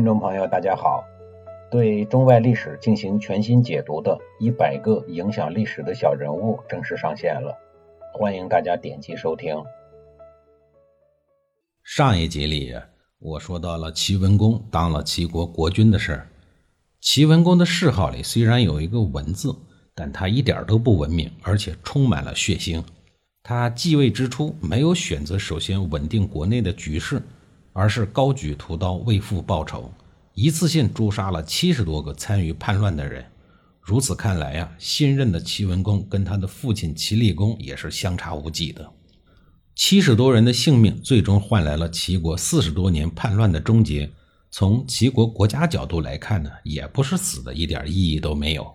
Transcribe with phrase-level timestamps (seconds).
[0.00, 1.04] 听众朋友，大家好。
[1.70, 4.12] 对中外历史进行全新解读的
[4.42, 7.54] 《一百个影响历史的小人物》正式上线了，
[8.14, 9.62] 欢迎大家点击收听。
[11.84, 12.74] 上一集里，
[13.18, 16.26] 我说到了齐文公当了齐国国君的事。
[17.02, 19.54] 齐文公的谥号里虽然有一个“文”字，
[19.94, 22.82] 但他一点都不文明，而且充满了血腥。
[23.42, 27.20] 他继位之初，没有选择首先稳定国内的局势，
[27.72, 29.92] 而是高举屠刀为父报仇。
[30.34, 33.24] 一次性诛杀了七十多个参与叛乱的人，
[33.80, 38.90] 如此看来呀，新任的齐文公跟他的父亲齐厉公也是相差无几的。
[39.74, 44.10] 七十多人的性命，最终换来了齐国四十多年叛乱的终结。
[44.50, 48.74] 从齐国国家角度来看呢，也不是死的，一点意义都没有。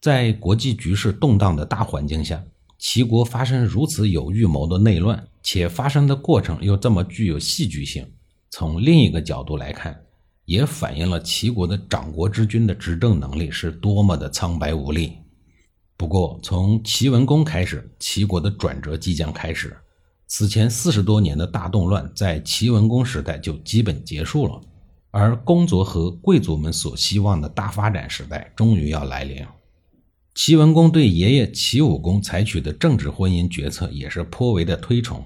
[0.00, 2.42] 在国际局势动荡的大环境下，
[2.80, 8.10] 齐国发生如此有预谋的内乱，且发生的过程又这么具有戏剧性，
[8.50, 10.00] 从另一个角度来看。
[10.46, 15.12] 也反映了齐国的掌国之君的执政能力是多么的苍白无力。
[15.96, 19.76] 不过，从齐文公开始，齐国的转折即将开始。
[20.26, 24.60] 此前四十多年的大动乱在齐文公时代就基本结束了，
[25.10, 29.46] 而公族和贵族们所希望的大发展时代终于要来临。
[30.42, 35.22] 齐文公对爷爷齐武公采取的政治婚姻决策也是颇为的推崇。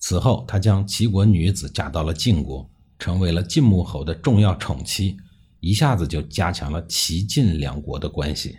[0.00, 2.68] 此后，他将齐国女子嫁到了晋国。
[2.98, 5.16] 成为了晋穆侯的重要宠妻，
[5.60, 8.56] 一下子就加强了齐晋两国的关系。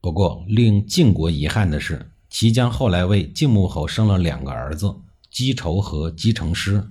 [0.00, 4.94] 不过，令晋国遗憾的是，齐姜后来为晋穆侯生了两个儿子
[5.28, 6.88] 姬仇和姬成师，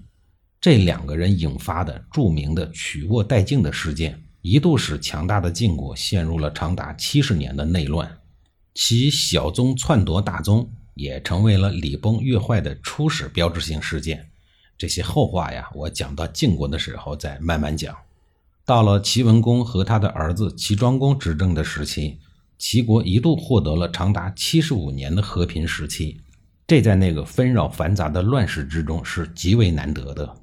[0.59, 8.17] 这两个人引发的著名的曲沃代晋的事件，一度使强大的晋国陷入了长达七十年的内乱。
[8.73, 14.29] 其小宗篡夺大宗，也成为了礼崩乐坏的初始标志性事件。
[14.77, 17.93] 这些后话呀，我讲到晋国的时候再慢慢讲。
[18.65, 22.19] 到了齐文公和他的儿子齐庄公执政的时期，
[22.57, 26.21] 齐国一度获得了长达七十五年的和平时期，
[26.65, 30.37] 这在那个纷扰繁杂的乱世之中是极为难得的。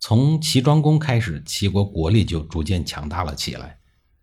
[0.00, 3.78] 从齐庄公开始，齐国国力就逐渐强大了起来。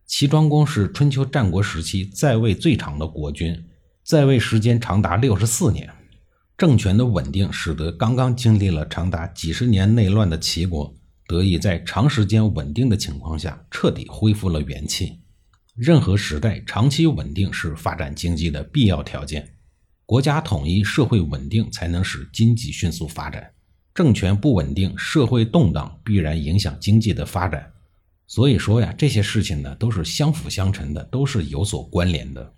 [0.08, 3.64] 齐庄公是春秋战国时期在位最长的国君，
[4.04, 5.88] 在位时间长达六十四年。
[6.58, 10.92] 政权的稳定，使得刚刚经历了长达几十年内乱的齐国，
[11.28, 15.20] 得以在长时间稳定的情况下，彻底恢复了元气。
[15.76, 19.48] 任何时代长期稳定是发展经济的必要条件，
[20.08, 23.52] 国家统一、社会稳定才能使经济迅速发展。
[23.98, 27.74] 政权不稳定，社会动荡，必然影响经济的发展。
[28.28, 32.54] 所以说呀，这些事情呢，都是相辅相成的，都是有所关联的。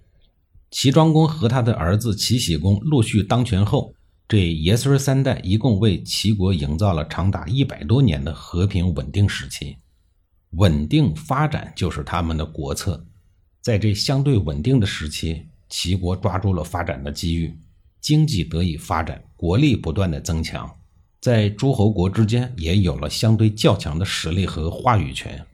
[0.69, 3.93] 齐庄公和他的儿子齐僖公陆续当权后，
[4.27, 9.77] 这爷孙三代一共为齐国营造了长达一百多年的和平稳定时期。
[10.57, 13.01] 稳定发展就是他们的国策。
[13.61, 17.57] 在这相对稳定的时期，齐国抓住了发展的机遇，
[18.01, 20.69] 经济得以发展，国力不断的增强，
[21.21, 25.45] 在诸侯国之间也有了相对较强的实力和话语权。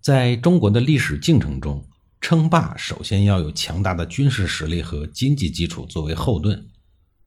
[0.00, 1.84] 在中国的历史进程中，
[2.20, 6.66] 称霸首先要有强大的军事实力和经济基础作为后盾。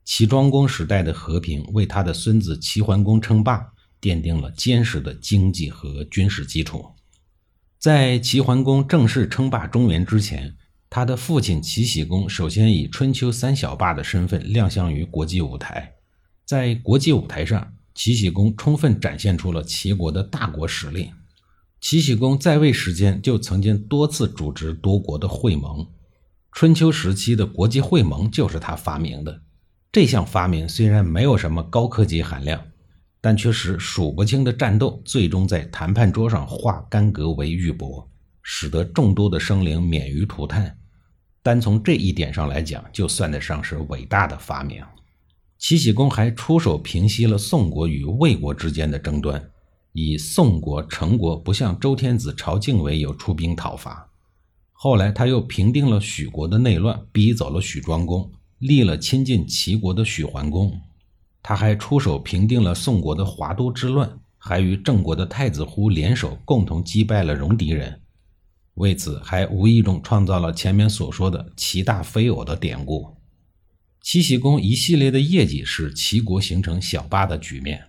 [0.06, 6.86] 齐庄公时代的和平为他的孙子齐桓公称霸奠定了坚实的经济和军事基础。
[7.78, 10.56] 在齐桓公正式称霸中原之前，
[10.90, 15.94] 他的父亲齐僖公首先以春秋三小霸的身份亮相于国际舞台。
[16.50, 21.12] 在国际舞台上，齐僖公充分展现出了齐国的大国实力。
[21.80, 25.86] 齐僖公在位时间就曾经多次主持多国的会盟，
[26.52, 29.44] 春秋时期的国际会盟就是他发明的。
[29.92, 32.60] 这项发明虽然没有什么高科技含量，
[33.22, 38.08] 但却使数不清的战斗最终在谈判桌上化干戈为玉帛，
[38.42, 40.76] 使得众多的生灵免于涂炭。
[41.44, 44.84] 单从这一点上来讲，就算得上是伟大的发明。
[45.60, 49.52] 齐僖公还出手平息了宋国与魏国之间的争端。
[49.92, 54.10] 以宋国、成国不向周天子朝觐为由出兵讨伐，
[54.72, 60.80] 后来他又平定了许国的内乱，逼走了许庄公，立了亲近齐国的许桓公。
[61.44, 68.00] 他还出手平定了宋国的华都之乱，还与郑国的太子忽联手，共同击败了戎狄人。
[68.76, 73.19] 为此，还无意中创造了前面所说的“齐大非偶”的典故。
[74.12, 77.80] 齐僖公一系列的业绩，使齐国形成小霸的局面。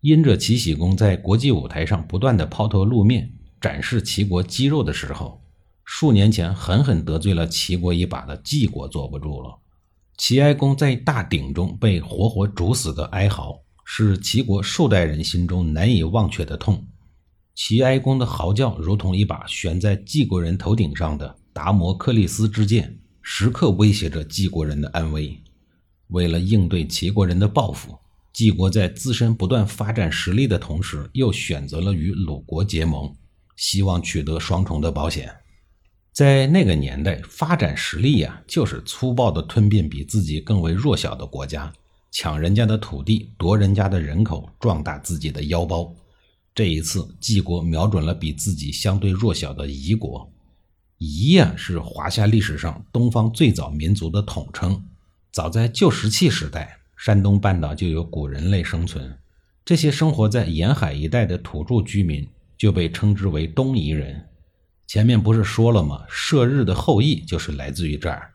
[0.00, 5.40] 因着齐僖公在国际舞台上不断的抛头露面，展示齐国肌肉的时候，
[5.84, 9.56] 数年前狠狠得罪了齐国一把的晋国坐不住了。
[10.16, 16.84] 齐哀公在大鼎中被活活煮死的哀嚎，是齐国数代人心中难以忘却的痛。
[17.54, 25.40] 齐哀公的嚎叫如同一把悬在晋国人头顶上的达摩克利斯之剑，时刻威胁着晋国人的安危。
[26.12, 27.98] 为了应对齐国人的报复，
[28.32, 33.12] 晋国在自身不断发展实力的同时，又选择了与鲁国结盟，
[33.56, 35.34] 希望取得双重的保险。
[36.12, 41.72] 在那个年代，发展实力呀，就是粗暴的吞并比自己更为弱小的国家，
[42.10, 45.94] 抢人家的土地，夺人家的人口，壮大自己的腰包。
[46.54, 50.30] 这一次，晋国瞄准了比自己相对弱小的夷国。
[50.98, 54.84] 夷呀，是华夏历史上东方最早民族的统称。
[55.32, 56.78] 早在旧石器时代。
[56.94, 59.18] 山东半岛就有古人类生存，
[59.64, 62.24] 这些生活在沿海一带的土著居民
[62.56, 64.24] 就被称之为东夷人。
[64.86, 66.04] 前面不是说了吗？
[66.08, 68.32] 射日的后裔就是来自于这儿。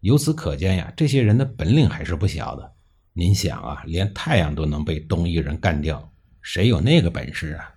[0.00, 2.72] 由此可见呀，这些人的本领还是不小的。
[3.14, 6.12] 您想啊，连太阳都能被东夷人干掉，
[6.42, 7.72] 谁有那个本事啊？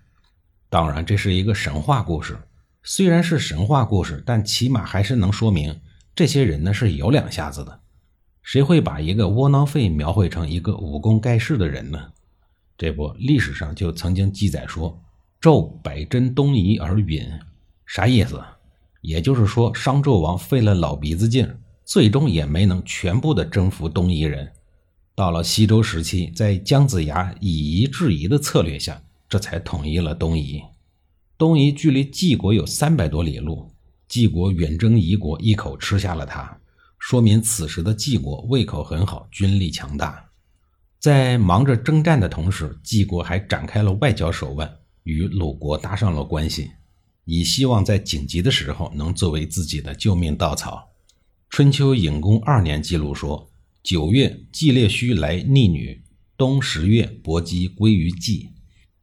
[0.68, 2.36] 当然，这是一个神话故事。
[2.82, 5.80] 虽然是神话故事，但起码还是能说明
[6.14, 7.80] 这些人呢是有两下子的。
[8.46, 11.98] 谁会把一个窝囊废描绘成一个武功盖世的人呢？
[12.78, 15.02] 这不，历史上就曾经记载说
[15.42, 17.28] ：“纣百真东夷而陨。”
[17.86, 18.40] 啥意思？
[19.00, 21.52] 也就是说，商纣王费了老鼻子劲，
[21.84, 24.48] 最终也没能全部的征服东夷人。
[25.16, 30.62] 到了西周时期，在姜子牙以夷制夷的策略下，这才统一了东夷。
[31.36, 33.68] 东夷距离晋国有三百多里路，
[34.06, 36.56] 晋国远征夷国，一口吃下了它。
[37.08, 40.28] 说明此时的晋国胃口很好，军力强大。
[40.98, 44.68] 在忙着征战的同时，晋国还展开了外交手腕，
[45.04, 46.72] 与鲁国搭上了关系，
[47.24, 50.88] 以希望在紧急的时候能作为自己的救命稻草。
[51.48, 53.48] 春秋隐公二年记录说
[53.84, 56.02] ：“九月，季烈须来逆女；
[56.36, 58.50] 冬十月，伯姬归于季。”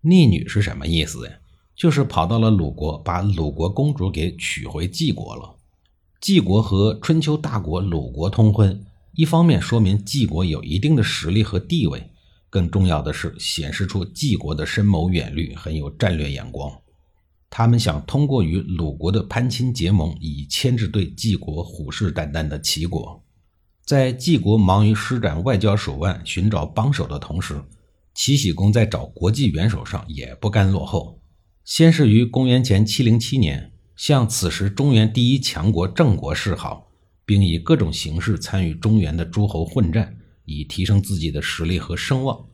[0.03, 1.31] 逆女是什么意思呀？
[1.73, 5.55] 就是跑到了鲁国，把鲁国公主给娶回晋国了。
[6.23, 8.81] 晋国和春秋大国鲁国通婚，
[9.11, 12.01] 一方面说明晋国有一定的实力和地位，
[12.49, 16.71] 更重要的是显示出晋国的深谋远虑，很有战略眼光。
[17.49, 23.21] 他们想通过与鲁国的攀亲结盟，以牵制对晋国虎视眈眈的齐国。
[23.83, 27.61] 在晋国忙于施展外交手腕、寻找帮手的同时，
[28.15, 31.19] 齐僖公在找国际元首上也不甘落后。
[31.65, 33.72] 先是于公元前七零七年。
[33.95, 36.91] 向此时中原第一强国郑国示好，
[37.25, 42.45] 并以各种形式参与中原的诸侯混战，以提升自己的实力和声望。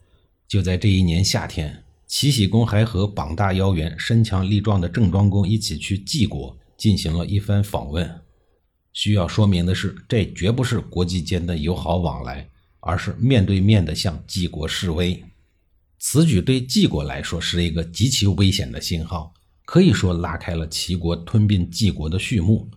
[0.48, 8.22] 就在这一年夏天，齐僖公还和膀大腰圆、身强力壮的郑庄公一起去晋国进行了一番访问。
[8.92, 12.50] 需要说明的是，这绝不是国际间的友好往来，
[12.80, 15.24] 而是面对面的向晋国示威。
[16.00, 19.34] 此举对晋国来说是一个极其危险的信号。
[19.72, 22.68] 可以说拉开了齐国吞并晋国的序幕。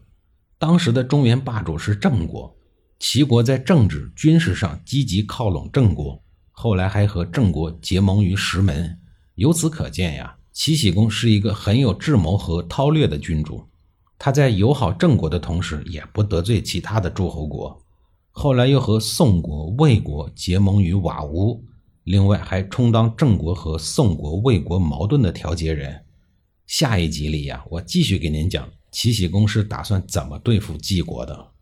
[0.59, 2.55] 当时的中原霸主是郑国，
[2.99, 8.94] 齐国在政治、军事上积极靠拢郑国，后来还和郑国结盟于石门。
[9.37, 13.67] 由此可见呀，齐僖公是一个很有智谋和韬略的君主。
[14.19, 17.83] 他在友好郑国的同时，也不得罪其他的诸侯国。
[18.33, 21.65] 后来又和宋国、魏国结盟于瓦屋，
[22.05, 25.99] 另外还充当郑国和宋国、魏国矛盾的调解人。
[26.72, 31.52] 下一集里呀，我继续给您讲齐僖公是打算怎么对付晋国的。